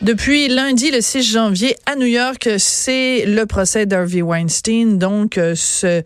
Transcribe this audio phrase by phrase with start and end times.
[0.00, 4.98] Depuis lundi, le 6 janvier, à New York, c'est le procès d'Harvey Weinstein.
[4.98, 6.02] Donc, euh, ce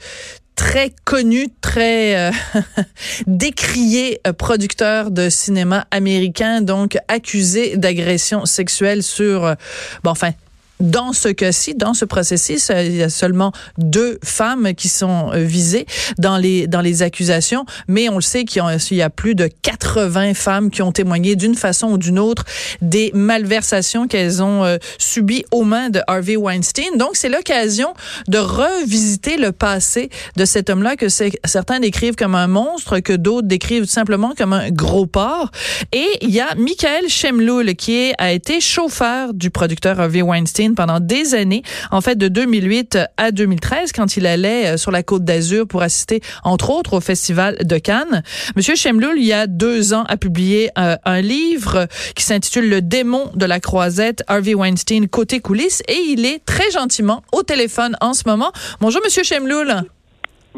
[0.57, 2.31] très connu, très euh,
[3.27, 9.55] décrié euh, producteur de cinéma américain, donc accusé d'agression sexuelle sur,
[10.03, 10.33] bon, enfin,
[10.81, 15.39] dans ce cas-ci, dans ce processus, il y a seulement deux femmes qui sont euh,
[15.39, 15.87] visées
[16.19, 20.35] dans les dans les accusations, mais on le sait qu'il y, a plus de 80
[20.35, 22.45] femmes qui ont témoigné d'une façon ou d'une autre
[22.83, 26.97] des malversations qu'elles ont euh, subies aux mains de Harvey Weinstein.
[26.97, 27.95] Donc c'est l'occasion
[28.29, 33.49] de revisiter le passé de cet homme-là que certains décrivent comme un monstre, que d'autres
[33.49, 35.51] décrivent simplement comme un gros porc.
[35.93, 41.01] Et il y a Michael Shemloul qui a été chauffeur du producteur Harvey Weinstein pendant
[41.01, 45.25] des années, en fait de 2008 à 2013, quand il allait euh, sur la Côte
[45.25, 48.23] d'Azur pour assister, entre autres, au Festival de Cannes.
[48.57, 52.83] Monsieur Chemloul, il y a deux ans, a publié euh, un livre qui s'intitule Le
[52.83, 57.97] démon de la croisette, Harvey Weinstein, côté coulisses, et il est très gentiment au téléphone
[58.01, 58.53] en ce moment.
[58.81, 59.87] Bonjour, Monsieur Chemloul.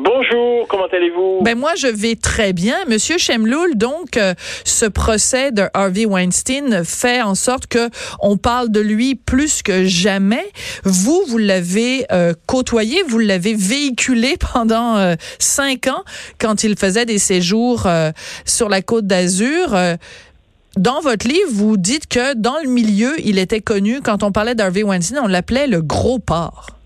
[0.01, 1.41] Bonjour, comment allez-vous?
[1.43, 2.77] Ben moi, je vais très bien.
[2.87, 4.33] Monsieur Chemloul, donc, euh,
[4.63, 9.85] ce procès de Harvey Weinstein fait en sorte que on parle de lui plus que
[9.87, 10.47] jamais.
[10.85, 16.05] Vous, vous l'avez euh, côtoyé, vous l'avez véhiculé pendant euh, cinq ans
[16.39, 17.89] quand il faisait des séjours
[18.45, 19.77] sur la côte d'Azur.
[20.77, 24.01] dans votre livre, vous dites que dans le milieu, il était connu.
[24.01, 26.78] Quand on parlait d'Harvey Weinstein, on l'appelait le gros porc.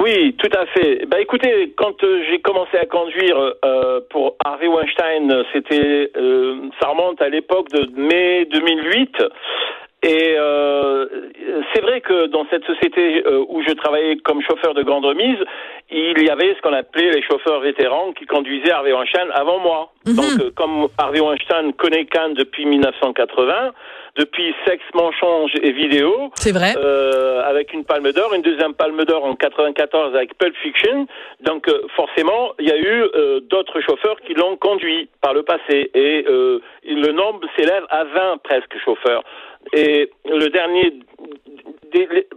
[0.00, 1.04] Oui, tout à fait.
[1.06, 6.88] Bah écoutez, quand euh, j'ai commencé à conduire euh, pour Harvey Weinstein, c'était euh, ça
[6.88, 9.16] remonte à l'époque de mai 2008.
[10.02, 11.04] Et euh,
[11.74, 15.36] c'est vrai que dans cette société où je travaillais comme chauffeur de grande remise,
[15.90, 19.92] il y avait ce qu'on appelait les chauffeurs vétérans qui conduisaient Harvey Weinstein avant moi.
[20.06, 20.14] Mhm.
[20.14, 23.72] Donc, comme Harvey Weinstein connaît Cannes depuis 1980,
[24.16, 26.30] depuis Sexe, Mensonge et Vidéo.
[26.34, 26.74] C'est vrai.
[26.76, 31.06] Euh, avec une palme d'or, une deuxième palme d'or en 94 avec Pulp Fiction.
[31.40, 35.42] Donc euh, forcément, il y a eu euh, d'autres chauffeurs qui l'ont conduit par le
[35.42, 39.22] passé et euh, le nombre s'élève à 20 presque chauffeurs.
[39.74, 40.94] Et le dernier,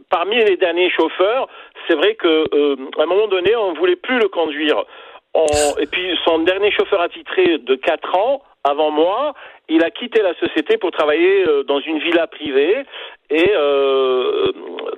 [0.09, 1.47] parmi les derniers chauffeurs,
[1.87, 2.43] c'est vrai que
[2.99, 4.83] à un moment donné, on ne voulait plus le conduire.
[5.79, 9.33] et puis son dernier chauffeur attitré de 4 ans avant moi,
[9.69, 12.85] il a quitté la société pour travailler euh, dans une villa privée
[13.29, 14.51] et euh,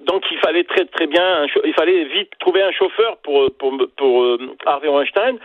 [0.05, 4.23] donc il fallait très très bien, il fallait vite trouver un chauffeur pour pour pour
[4.23, 5.37] euh, Harvey Weinstein.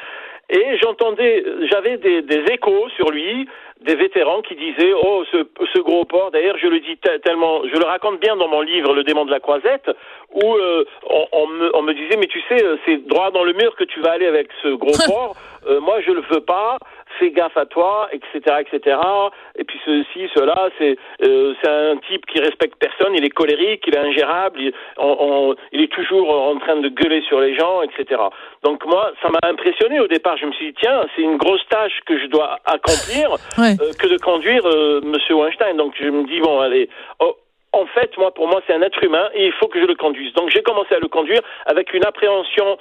[0.50, 3.48] Et j'entendais, j'avais des, des, échos sur lui,
[3.82, 6.32] des vétérans qui disaient oh ce, ce gros porc.
[6.32, 9.30] D'ailleurs, je le dis tellement, je le raconte bien dans mon livre Le démon de
[9.30, 9.88] la croisette,
[10.32, 13.52] où euh, on, on, me, on, me, disait mais tu sais c'est droit dans le
[13.52, 15.36] mur que tu vas aller avec ce gros porc.
[15.80, 16.78] moi je le veux pas
[17.18, 18.96] fais gaffe à toi, etc., etc.
[19.56, 23.84] Et puis ceci, cela, c'est euh, c'est un type qui respecte personne, il est colérique,
[23.86, 24.72] il est ingérable, il,
[25.72, 28.20] il est toujours en train de gueuler sur les gens, etc.
[28.62, 30.36] Donc moi, ça m'a impressionné au départ.
[30.40, 34.06] Je me suis dit tiens, c'est une grosse tâche que je dois accomplir euh, que
[34.06, 35.76] de conduire euh, Monsieur Weinstein.
[35.76, 36.88] Donc je me dis bon, allez.
[37.20, 37.36] Oh,
[37.72, 39.94] en fait, moi, pour moi, c'est un être humain et il faut que je le
[39.94, 40.32] conduise.
[40.34, 42.78] Donc, j'ai commencé à le conduire avec une appréhension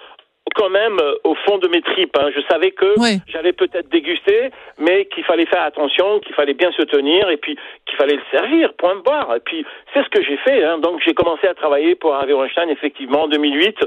[0.55, 2.15] quand même euh, au fond de mes tripes.
[2.17, 2.29] Hein.
[2.35, 2.95] Je savais que
[3.27, 7.57] j'allais peut-être déguster, mais qu'il fallait faire attention, qu'il fallait bien se tenir et puis
[7.85, 9.35] qu'il fallait le servir, point de barre.
[9.35, 10.63] Et puis c'est ce que j'ai fait.
[10.63, 10.79] Hein.
[10.79, 13.77] Donc j'ai commencé à travailler pour Harvey Weinstein effectivement en 2008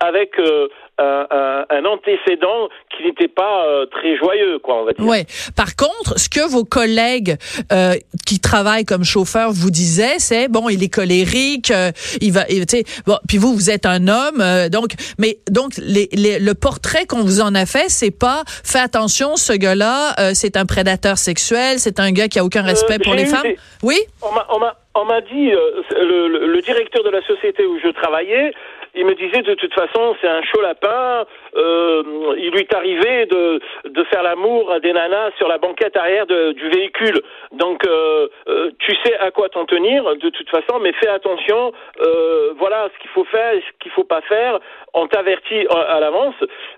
[0.00, 0.68] avec euh,
[0.98, 5.06] un, un, antécédent qui n'était pas euh, très joyeux, quoi, on va dire.
[5.06, 5.26] Ouais.
[5.56, 7.36] Par contre, ce que vos collègues
[7.72, 7.94] euh,
[8.26, 12.64] qui travaillent comme chauffeurs vous disaient, c'est bon, il est colérique, euh, il va, tu
[12.68, 16.54] sais, bon, puis vous, vous êtes un homme, euh, donc, mais donc les, les, le
[16.54, 21.18] portrait qu'on vous en a fait, c'est pas, fais attention, ce gars-là, c'est un prédateur
[21.18, 23.46] sexuel, c'est un gars qui a aucun respect pour les femmes.
[23.82, 23.98] Oui?
[24.22, 28.52] On m'a, on m'a dit le, le, le directeur de la société où je travaillais
[28.98, 31.24] il me disait de toute façon c'est un chaud lapin.
[31.58, 32.02] Euh,
[32.38, 36.26] il lui est arrivé de, de faire l'amour à des nanas sur la banquette arrière
[36.26, 37.20] de, du véhicule.
[37.52, 41.72] Donc euh, euh, tu sais à quoi t'en tenir de toute façon, mais fais attention.
[42.00, 44.58] Euh, voilà ce qu'il faut faire, et ce qu'il faut pas faire.
[44.94, 46.34] On t'avertit à, l'avance.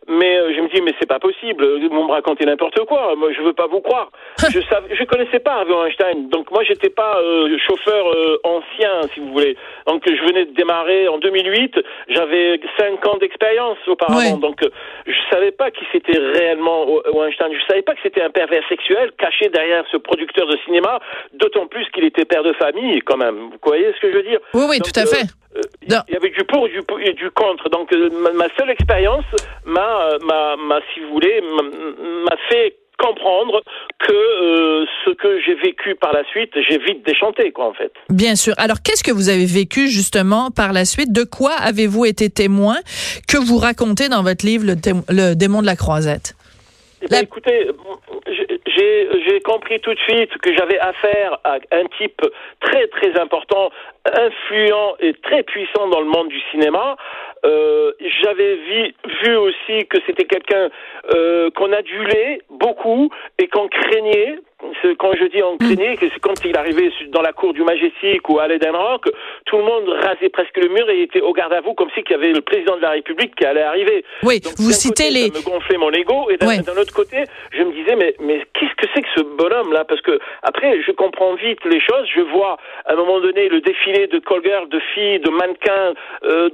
[0.09, 1.65] Mais euh, je me dis mais c'est pas possible.
[1.89, 3.15] Vous me racontez n'importe quoi.
[3.17, 4.11] Moi je veux pas vous croire.
[4.51, 6.29] je savais, je connaissais pas Harvey Einstein.
[6.29, 7.19] Donc moi j'étais pas
[7.59, 8.07] chauffeur
[8.45, 9.57] ancien si vous voulez.
[9.87, 11.79] Donc je venais de démarrer en 2008.
[12.09, 17.53] J'avais cinq ans d'expérience auparavant, donc euh, je savais pas qui c'était réellement Weinstein.
[17.53, 21.01] Je savais pas que c'était un pervers sexuel caché derrière ce producteur de cinéma,
[21.35, 23.51] d'autant plus qu'il était père de famille quand même.
[23.51, 24.41] Vous voyez ce que je veux dire?
[24.55, 25.27] Oui, oui, tout à fait.
[25.57, 27.69] Euh, il y avait du pour et du, contre.
[27.71, 29.25] Donc euh, ma, seule expérience
[29.65, 33.63] m'a, m'a, m'a, si vous voulez, m'a fait comprendre
[33.99, 37.93] que euh, ce que j'ai vécu par la suite, j'ai vite déchanté, quoi, en fait.
[38.11, 38.55] Bien sûr.
[38.59, 41.13] Alors, qu'est-ce que vous avez vécu justement par la suite?
[41.13, 42.77] De quoi avez-vous été témoin
[43.27, 46.35] que vous racontez dans votre livre Le, démon de la croisette?
[47.03, 47.69] Eh ben, Écoutez,
[49.27, 52.23] j'ai compris tout de suite que j'avais affaire à un type
[52.61, 53.71] très très important,
[54.07, 56.97] influent et très puissant dans le monde du cinéma.
[57.45, 57.93] Euh,
[58.23, 60.69] j'avais vu, aussi que c'était quelqu'un
[61.15, 64.39] euh, qu'on adulait beaucoup et qu'on craignait
[64.99, 68.39] quand je dis en craignait, c'est quand il arrivait dans la cour du Majestic ou
[68.39, 69.09] à l'Eden Rock,
[69.47, 72.03] tout le monde rasait presque le mur et était au garde à vous comme si
[72.03, 74.05] qu'il y avait le président de la République qui allait arriver.
[74.23, 75.29] Oui, vous citez côté, les.
[75.29, 78.75] Ça me gonflait mon ego et d'un autre côté, je me disais mais mais qu'est-ce
[78.75, 82.07] que c'est que ce bonhomme là Parce que après, je comprends vite les choses.
[82.15, 86.49] Je vois à un moment donné le défilé de girls, de filles, de mannequins, euh,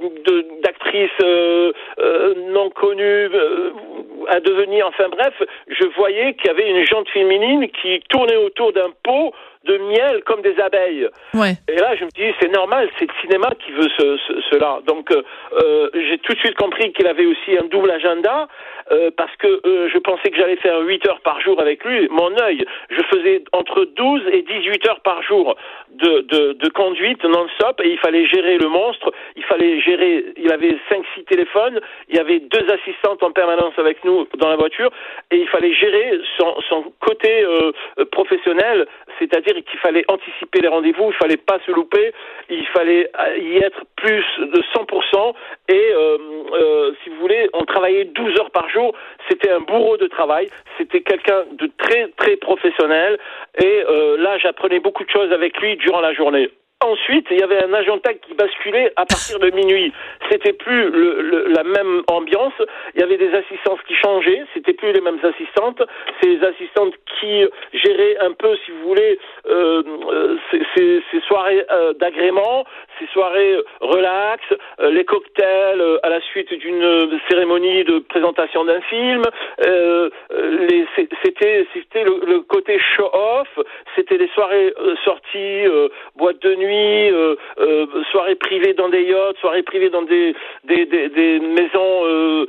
[0.63, 3.71] d'actrices euh, euh, non connues euh,
[4.29, 4.87] à devenir.
[4.87, 5.33] Enfin bref,
[5.67, 9.33] je voyais qu'il y avait une jante féminine qui tourner autour d'un pot
[9.67, 11.07] de miel comme des abeilles.
[11.33, 11.53] Ouais.
[11.67, 14.17] Et là, je me dis, c'est normal, c'est le cinéma qui veut ce,
[14.49, 14.79] cela.
[14.85, 15.21] Donc, euh,
[15.61, 18.47] euh, j'ai tout de suite compris qu'il avait aussi un double agenda,
[18.91, 22.07] euh, parce que euh, je pensais que j'allais faire 8 heures par jour avec lui.
[22.09, 25.55] Mon œil, je faisais entre 12 et 18 heures par jour
[25.91, 30.51] de, de, de conduite non-stop, et il fallait gérer le monstre, il fallait gérer, il
[30.51, 34.91] avait 5-6 téléphones, il y avait deux assistantes en permanence avec nous dans la voiture,
[35.31, 37.45] et il fallait gérer son, son côté
[38.11, 38.87] professionnel,
[39.19, 42.13] c'est-à-dire qu'il fallait anticiper les rendez-vous, il fallait pas se louper,
[42.49, 43.09] il fallait
[43.39, 45.33] y être plus de 100%.
[45.69, 46.17] Et euh,
[46.53, 48.93] euh, si vous voulez, on travaillait 12 heures par jour.
[49.29, 50.49] C'était un bourreau de travail.
[50.77, 53.17] C'était quelqu'un de très très professionnel.
[53.61, 56.49] Et euh, là, j'apprenais beaucoup de choses avec lui durant la journée.
[56.85, 59.91] Ensuite, il y avait un agenda qui basculait à partir de minuit.
[60.29, 62.53] C'était plus le, le, la même ambiance.
[62.95, 64.43] Il y avait des assistantes qui changeaient.
[64.53, 65.81] C'était plus les mêmes assistantes.
[66.19, 69.19] C'est les assistantes qui géraient un peu, si vous voulez,
[69.49, 72.65] euh, euh ces, ces, ces, soirées euh, d'agrément,
[72.99, 74.43] ces soirées relax,
[74.79, 79.23] euh, les cocktails euh, à la suite d'une cérémonie de présentation d'un film.
[80.95, 83.59] c'était c'était le, le, côté show off.
[83.95, 84.73] C'était les soirées
[85.03, 85.65] sorties,
[86.15, 90.35] boîte de nuit euh, euh, soirées privées dans des yachts, soirées privées dans des
[90.65, 92.45] des, des, des maisons euh,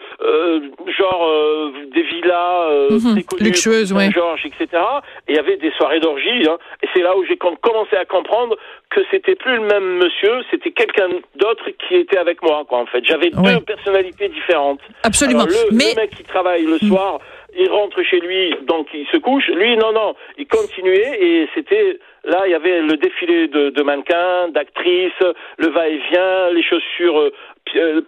[2.28, 3.38] genre euh, villas mhm.
[3.40, 4.10] luxueuses, ouais.
[4.10, 4.82] Georges, etc.
[5.26, 6.46] Et il y avait des soirées d'orgie.
[6.48, 8.56] Hein, et c'est là où j'ai commencé à comprendre
[8.90, 12.64] que c'était plus le même monsieur, c'était quelqu'un d'autre qui était avec moi.
[12.68, 14.80] Quoi, en fait, j'avais deux personnalités différentes.
[15.02, 15.44] Absolument.
[15.44, 15.90] le, Mais...
[15.94, 16.88] le mec qui travaille le mhm.
[16.88, 17.20] soir
[17.56, 19.48] il rentre chez lui, donc il se couche.
[19.48, 23.82] Lui, non, non, il continuait et c'était là, il y avait le défilé de, de
[23.82, 25.12] mannequins, d'actrices,
[25.56, 27.32] le va-et-vient, les chaussures euh,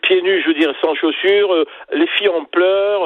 [0.02, 3.02] pieds nus, je veux dire, sans chaussures, euh, les filles en pleurs.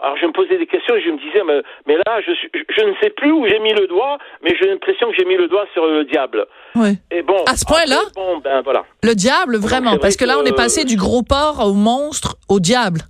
[0.00, 2.84] alors je me posais des questions et je me disais, mais, mais là, je, je,
[2.84, 5.48] ne sais plus où j'ai mis le doigt, mais j'ai l'impression que j'ai mis le
[5.48, 6.46] doigt sur le diable.
[6.74, 6.98] Oui.
[7.10, 8.84] Et bon, à ce point-là, bon, ben voilà.
[9.02, 12.60] Le diable, vraiment, parce que là, on est passé du gros porc au monstre au
[12.60, 13.00] diable.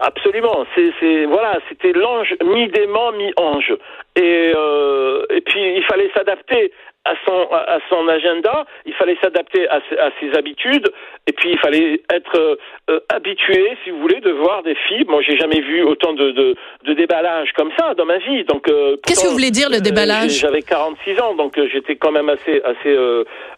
[0.00, 0.64] Absolument.
[0.74, 3.74] C'est, voilà, c'était l'ange mi-démon, mi-ange.
[4.16, 6.72] Et, euh, et puis il fallait s'adapter
[7.06, 10.86] à son à son agenda, il fallait s'adapter à, à, ses habitudes,
[11.26, 12.58] et puis il fallait être
[12.90, 15.06] euh, habitué, si vous voulez, de voir des filles.
[15.08, 16.54] Moi, j'ai jamais vu autant de, de,
[16.84, 18.44] de déballage comme ça dans ma vie.
[18.44, 20.32] Donc, euh, qu'est-ce que vous voulez dire le euh, déballage?
[20.32, 22.96] J'avais 46 ans, donc j'étais quand même assez assez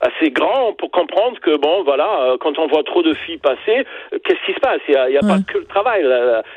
[0.00, 3.84] assez grand pour comprendre que bon, voilà, quand on voit trop de filles passer,
[4.24, 4.80] qu'est-ce qui se passe?
[4.86, 6.04] Il y a, il y a pas que le travail,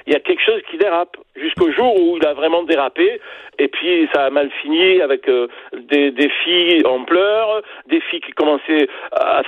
[0.05, 3.19] il y a quelque chose qui dérape jusqu'au jour où il a vraiment dérapé,
[3.57, 5.29] et puis ça a mal fini avec
[5.73, 9.41] des, des filles en pleurs, des filles qui commençaient à,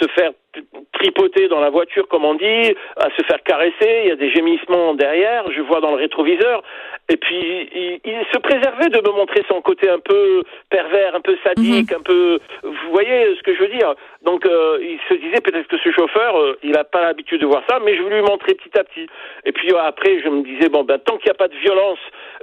[0.00, 0.32] se faire
[0.92, 4.30] tripoter dans la voiture, comme on dit, à se faire caresser, il y a des
[4.30, 6.62] gémissements derrière, je vois dans le rétroviseur,
[7.08, 7.70] et puis
[8.04, 11.98] il, se préservait de me montrer son côté un peu pervers, un peu sadique, mhm.
[11.98, 13.94] un peu, vous voyez ce que je veux dire?
[14.22, 17.46] Donc euh, il se disait peut-être que ce chauffeur, euh, il n'a pas l'habitude de
[17.46, 19.06] voir ça, mais je voulais lui montrer petit à petit.
[19.44, 21.98] Et puis après, je me disais bon ben tant qu'il n'y a pas de violence,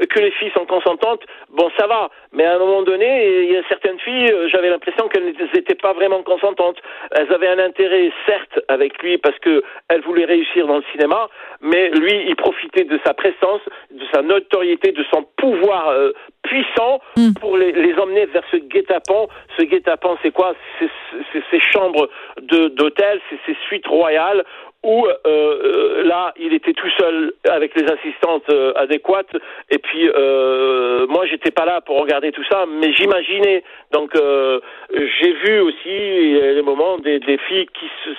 [0.09, 2.09] que les filles sont consentantes, bon ça va.
[2.33, 5.75] Mais à un moment donné, il y a certaines filles, euh, j'avais l'impression qu'elles n'étaient
[5.75, 6.77] pas vraiment consentantes.
[7.11, 7.94] Elles avaient un intérêt
[8.25, 11.29] certes avec lui parce que elles voulaient réussir dans le cinéma,
[11.61, 13.61] mais lui, il profitait de sa présence,
[13.91, 16.11] de sa notoriété, de son pouvoir euh,
[16.43, 17.33] puissant hmm.
[17.39, 19.27] pour les, les, emmener vers ce guet-apens.
[19.57, 20.53] Ce guet-apens, c'est quoi?
[20.79, 22.09] C'est ces chambres
[22.41, 24.43] d'hôtel, c'est ces suites royales
[24.85, 29.35] où euh, euh, là, il était tout seul avec les assistantes euh, adéquates.
[29.71, 33.63] Et puis, euh, moi, j'étais pas là pour regarder tout ça, mais j'imaginais.
[33.91, 34.59] Donc, euh,
[34.93, 38.09] j'ai vu aussi les moments des, des filles qui se,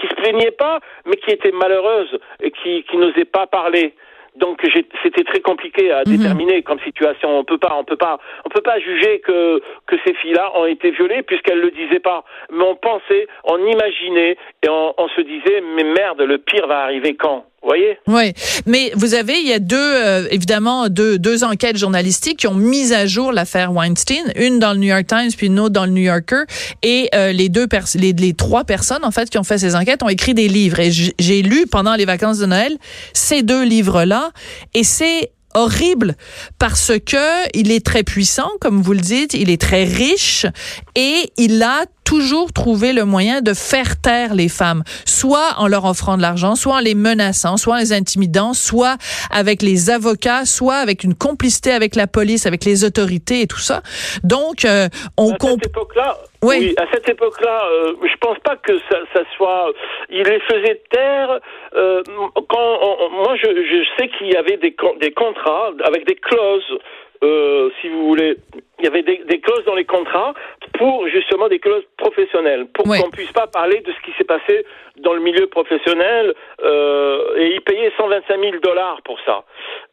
[0.00, 3.94] qui se plaignaient pas, mais qui étaient malheureuses et qui, qui n'osaient pas parler.
[4.36, 4.60] Donc
[5.02, 6.16] c'était très compliqué à mhm.
[6.16, 7.38] déterminer comme situation.
[7.38, 9.60] On peut pas, on peut pas, on peut pas juger que
[10.04, 12.24] ces filles-là ont été violées puisqu'elles le disaient pas.
[12.52, 16.80] Mais on pensait, on imaginait et on, on se disait mais merde, le pire va
[16.80, 17.46] arriver quand?
[17.62, 17.98] Voyez?
[18.06, 18.32] Oui,
[18.66, 22.54] mais vous avez, il y a deux, euh, évidemment, deux, deux enquêtes journalistiques qui ont
[22.54, 25.84] mis à jour l'affaire Weinstein, une dans le New York Times puis une autre dans
[25.84, 26.44] le New Yorker,
[26.84, 30.04] et euh, les deux les, les trois personnes en fait qui ont fait ces enquêtes
[30.04, 30.78] ont écrit des livres.
[30.78, 32.76] Et j'ai lu pendant les vacances de Noël
[33.12, 34.30] ces deux livres-là,
[34.74, 36.16] et c'est horrible
[36.58, 40.46] parce que il est très puissant, comme vous le dites, il est très riche
[40.94, 45.84] et il a toujours trouvé le moyen de faire taire les femmes, soit en leur
[45.84, 48.96] offrant de l'argent, soit en les menaçant, soit en les intimidant, soit
[49.30, 53.58] avec les avocats, soit avec une complicité avec la police, avec les autorités et tout
[53.58, 53.82] ça.
[54.22, 56.74] Donc, euh, on à cette époque-là, oui.
[56.78, 59.72] à cette époque-là, euh, je pense pas que ça, ça, soit.
[60.10, 61.40] Il les faisait taire.
[61.74, 62.02] Euh,
[62.48, 62.78] quand
[63.10, 66.78] moi, je, je sais qu'il y avait des, des contrats avec des clauses
[67.22, 68.36] euh, si vous voulez,
[68.78, 70.34] il y avait des, des, clauses dans les contrats
[70.78, 74.64] pour justement des clauses professionnelles, pour qu'on puisse pas parler de ce qui s'est passé
[74.98, 76.34] dans le milieu professionnel.
[76.62, 79.44] Euh, et ils payaient 125 000 dollars pour ça.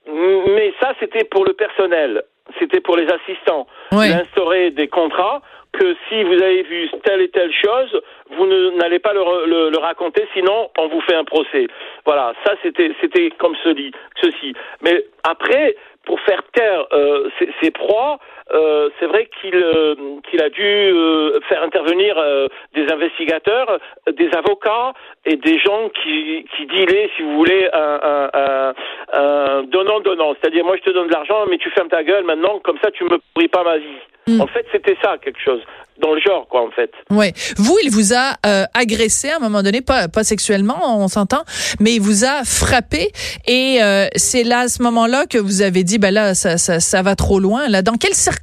[0.07, 2.23] Mais ça, c'était pour le personnel,
[2.59, 3.67] c'était pour les assistants.
[3.91, 4.09] Oui.
[4.09, 5.41] D'instaurer des contrats
[5.73, 8.01] que si vous avez vu telle et telle chose,
[8.37, 8.45] vous
[8.77, 11.67] n'allez pas le, le, raconter, sinon on vous fait un procès.
[12.05, 14.53] Voilà, ça c'était c'était comme ceci.
[14.81, 18.19] Mais après, pour faire taire euh, ses, ses, proies,
[18.53, 19.95] euh, c'est vrai qu'il euh,
[20.29, 23.79] qu'il a dû euh, faire intervenir euh, des investigateurs,
[24.11, 24.93] des avocats
[25.25, 28.73] et des gens qui qui dilaient, si vous voulez, un, un, un,
[29.13, 30.33] un donnant donnant.
[30.39, 32.91] C'est-à-dire moi je te donne de l'argent, mais tu fermes ta gueule maintenant, comme ça
[32.91, 33.99] tu me pourris pas ma vie.
[34.27, 34.41] Mm.
[34.41, 35.61] En fait, c'était ça quelque chose
[35.99, 36.91] dans le genre, quoi, en fait.
[37.11, 37.31] Oui.
[37.57, 41.43] Vous, il vous a euh, agressé à un moment donné, pas, pas sexuellement, on s'entend,
[41.79, 43.11] mais il vous a frappé.
[43.47, 46.79] Et euh, c'est là, à ce moment-là, que vous avez dit, ben là, ça, ça,
[46.79, 47.67] ça, va trop loin.
[47.69, 48.42] Là, dans quelles circonstances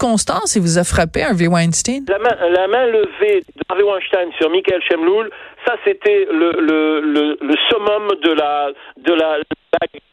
[0.57, 2.05] il vous a frappé, Harvey Weinstein?
[2.09, 5.31] La main, la main levée d'Harvey Weinstein sur Michael Chemloul,
[5.67, 9.45] ça, c'était le, le, le, le, summum de la, de la, de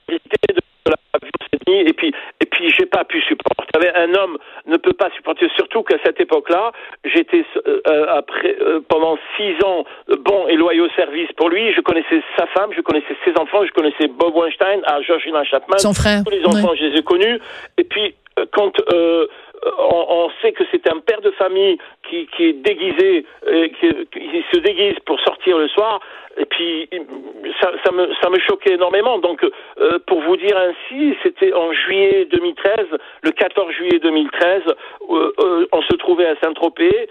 [0.10, 0.96] la
[1.67, 3.58] et puis et puis j'ai pas pu supporter.
[3.96, 6.72] Un homme ne peut pas supporter, surtout qu'à cette époque-là,
[7.03, 9.86] j'étais euh, euh, après euh, pendant six ans
[10.20, 11.74] bon et loyaux service pour lui.
[11.74, 15.77] Je connaissais sa femme, je connaissais ses enfants, je connaissais Bob Weinstein, à Georgina Chapman,
[15.77, 16.24] son frère.
[16.25, 17.39] Tous les enfants, je les ai connus.
[17.77, 18.15] Et puis
[18.51, 18.72] quand
[19.78, 21.78] on, on, sait que c'est un père de famille
[22.10, 23.26] qui, est déguisé,
[23.80, 26.00] qui, qui, se déguise pour sortir le soir.
[26.38, 26.88] Et puis
[27.62, 29.18] ça, me, ça me choquait énormément.
[29.18, 32.88] Donc, euh, pour vous dire ainsi, c'était en juillet 2013,
[33.24, 34.64] le 14 juillet 2013,
[35.10, 37.10] euh, euh, on se trouvait à Saint-Tropez.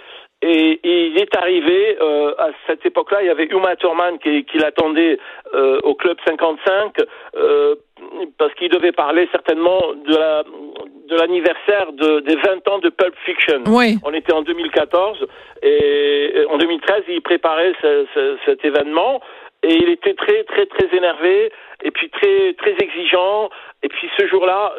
[0.48, 4.58] Et, il est arrivé euh, à cette époque-là, il y avait Uma Thurman qui, qui
[4.58, 5.18] l'attendait
[5.54, 6.92] euh, au club 55
[7.36, 7.74] euh,
[8.38, 10.44] parce qu'il devait parler certainement de la
[11.08, 13.62] de l'anniversaire de, des 20 ans de Pulp Fiction.
[13.68, 13.96] Oui.
[14.04, 15.24] On était en 2014
[15.62, 19.20] et en 2013 il préparait ce, ce, cet événement
[19.62, 23.50] et il était très très très énervé et puis très très exigeant
[23.82, 24.74] et puis ce jour-là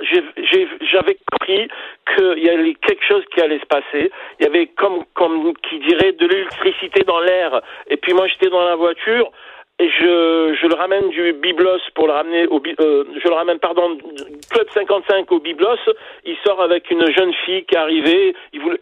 [0.91, 1.67] j'avais compris
[2.15, 4.11] qu'il y avait quelque chose qui allait se passer.
[4.39, 7.61] Il y avait comme comme qui dirait de l'électricité dans l'air.
[7.89, 9.31] Et puis moi j'étais dans la voiture
[9.79, 13.95] je, je le ramène du Biblos pour le ramener au euh, je le ramène pardon
[14.49, 15.77] club 55 au Biblos.
[16.25, 18.33] Il sort avec une jeune fille qui est arrivée.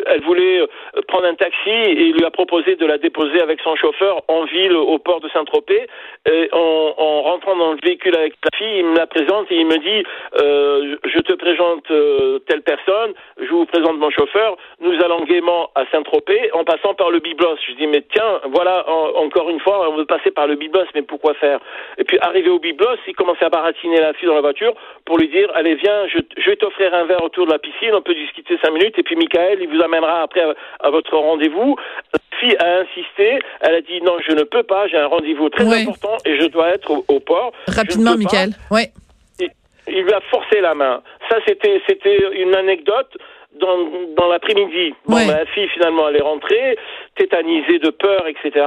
[0.06, 0.68] Elle voulait euh,
[1.10, 4.46] prendre un taxi et il lui a proposé de la déposer avec son chauffeur en
[4.46, 5.88] ville au port de Saint-Tropez.
[6.32, 9.56] Et en, en, rentrant dans le véhicule avec la fille il me la présente et
[9.56, 10.08] il me dit
[10.42, 13.14] euh, je te présente euh, telle personne.
[13.42, 14.56] Je vous présente mon chauffeur.
[14.80, 17.58] Nous allons gaiement à Saint-Tropez en passant par le Biblos.
[17.68, 21.02] Je dis mais tiens voilà encore une fois on veut passer par le Biblos mais
[21.02, 21.60] pourquoi faire?
[21.98, 24.74] Et puis arrivé au biblos, il commençait à baratiner la fille dans la voiture
[25.06, 27.94] pour lui dire, allez viens, je, je vais t'offrir un verre autour de la piscine,
[27.94, 30.42] on peut discuter cinq minutes, et puis Michael, il vous amènera après
[30.80, 31.76] à, votre rendez-vous.
[32.14, 35.50] La fille a insisté, elle a dit non, je ne peux pas, j'ai un rendez-vous
[35.50, 37.54] très important et je dois être au, port.
[37.68, 38.52] Rapidement, Michael.
[38.72, 38.84] Oui.
[39.40, 39.50] Il,
[39.88, 41.02] il lui a forcé la main.
[41.30, 43.18] Ça, c'était, c'était une anecdote
[43.60, 43.78] dans,
[44.18, 44.94] dans l'après-midi.
[45.06, 46.78] Bon, ma fille, finalement, elle est rentrée,
[47.16, 48.66] tétanisée de peur, etc.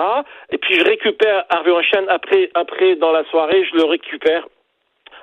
[0.50, 4.47] Et puis, je récupère Harvey Weinstein après, après, dans la soirée, je le récupère.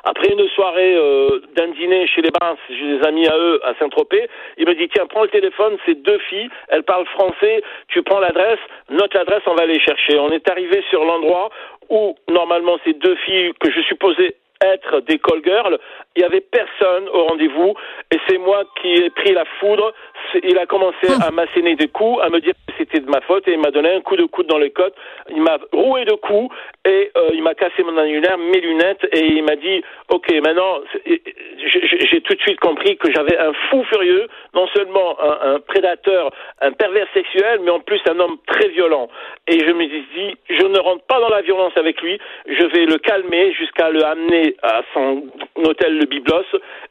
[0.08, 3.74] Après une soirée euh, d'un dîner chez les Bains, j'ai des amis à eux à
[3.80, 8.04] Saint-Tropez, il me dit tiens prends le téléphone, c'est deux filles, elles parlent français, tu
[8.04, 8.60] prends l'adresse,
[8.92, 10.20] note l'adresse, on va les chercher.
[10.20, 11.50] On est arrivé sur l'endroit
[11.90, 15.78] où normalement ces deux filles que je supposais être des call girls.
[16.16, 17.76] Il y avait personne au rendez-vous
[18.12, 19.94] et c'est moi qui ai pris la foudre.
[20.44, 21.22] Il a commencé hum.
[21.22, 23.72] à m'asséner des coups, à me dire que c'était de ma faute et il m'a
[23.72, 24.96] donné un coup de coude dans les côtes.
[25.30, 26.54] Il m'a roué de coups
[26.86, 30.82] et euh, il m'a cassé mon annulaire, mes lunettes et il m'a dit OK, maintenant
[31.06, 36.32] j'ai tout de suite compris que j'avais un fou furieux, non seulement un, un, prédateur,
[36.62, 39.10] un pervers sexuel, mais en plus un homme très violent.
[39.48, 42.66] Et je me suis dit, je ne rentre pas dans la violence avec lui, je
[42.66, 45.24] vais le calmer jusqu'à le amener à son
[45.56, 46.44] hôtel le Biblos.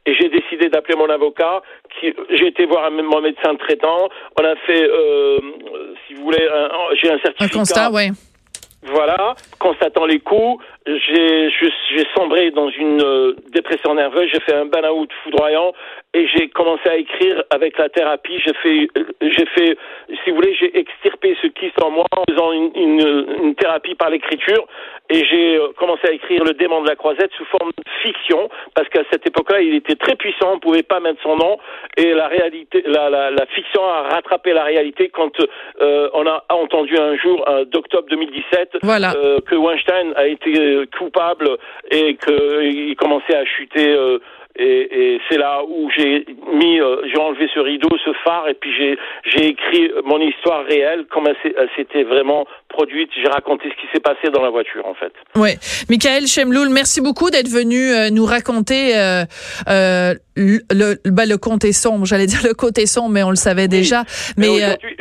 [0.07, 1.63] Et j'ai décidé d'appeler mon avocat.
[2.03, 4.09] J'ai été voir mon médecin traitant.
[4.39, 5.39] On a fait, euh,
[6.07, 6.49] si vous voulez,
[7.01, 7.45] j'ai un certificat.
[7.45, 8.11] Un constat, oui.
[8.87, 15.09] Voilà, constatant les coups, j'ai sombré dans une euh, dépression nerveuse, j'ai fait un burn-out
[15.23, 15.73] foudroyant
[16.13, 18.39] et j'ai commencé à écrire avec la thérapie.
[18.39, 18.89] J'ai fait,
[19.23, 19.79] j'ai fait,
[20.23, 23.95] si vous voulez, j'ai extirpé ce qui en moi en faisant une, une, une thérapie
[23.95, 24.67] par l'écriture
[25.11, 28.51] et j'ai euh, commencé à écrire le démon de la croisette sous forme de fiction
[28.75, 31.59] parce qu'à cette époque-là, il était très puissant, on pouvait pas mettre son nom
[31.97, 35.33] et la réalité, la, la, la fiction a rattrapé la réalité quand
[35.81, 39.13] euh, on a entendu un jour, d'octobre 2017, voilà.
[39.47, 41.57] que Weinstein a été coupable
[41.91, 43.89] et qu'il commençait à chuter.
[43.89, 44.19] Euh,
[44.57, 48.55] et, et c'est là où j'ai mis, euh, j'ai enlevé ce rideau, ce phare, et
[48.55, 53.11] puis j'ai j'ai écrit mon histoire réelle, comme elle s'était vraiment produite.
[53.21, 55.13] J'ai raconté ce qui s'est passé dans la voiture, en fait.
[55.35, 55.51] Oui,
[55.91, 59.25] Michael Chemloul, merci beaucoup d'être venu euh, nous raconter euh,
[60.37, 62.07] le, le, ben, le côté sombre.
[62.07, 64.05] J'allais dire le côté sombre, mais on le savait déjà.
[64.37, 64.47] Mais,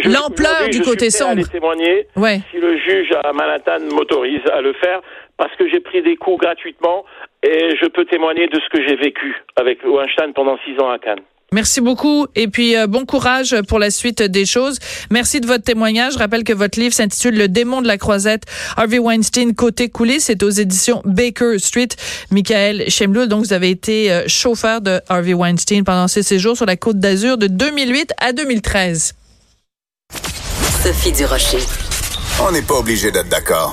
[0.03, 1.48] l'ampleur du côté sombre.
[1.51, 2.39] Témoigner ouais.
[2.50, 5.01] si le juge à Manhattan m'autorise à le faire
[5.43, 7.03] parce que j'ai pris des coups gratuitement
[7.43, 10.97] et je peux témoigner de ce que j'ai vécu avec Weinstein pendant six ans à
[11.00, 11.19] Cannes.
[11.51, 14.79] Merci beaucoup et puis euh, bon courage pour la suite des choses.
[15.12, 16.13] Merci de votre témoignage.
[16.13, 18.43] Je rappelle que votre livre s'intitule Le démon de la croisette,
[18.77, 20.21] Harvey Weinstein côté coulé.
[20.21, 21.89] C'est aux éditions Baker Street.
[22.31, 26.65] Michael Chemloul, donc vous avez été euh, chauffeur de Harvey Weinstein pendant ses séjours sur
[26.65, 29.13] la Côte d'Azur de 2008 à 2013.
[30.81, 31.59] Sophie Durocher.
[32.41, 33.71] On n'est pas obligé d'être d'accord.